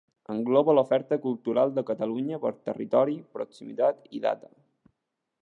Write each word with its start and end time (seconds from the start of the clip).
Engloba 0.35 0.73
l'oferta 0.77 1.17
cultural 1.25 1.75
de 1.75 1.83
Catalunya 1.89 2.41
per 2.47 2.53
territori, 2.71 3.19
proximitat 3.37 4.11
i 4.21 4.25
data. 4.27 4.53